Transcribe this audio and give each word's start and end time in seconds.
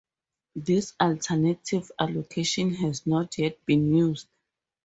This 0.55 0.95
alternative 0.99 1.91
allocation 1.99 2.73
has 2.73 3.05
not 3.05 3.37
yet 3.37 3.63
been 3.67 3.93
used. 3.93 4.27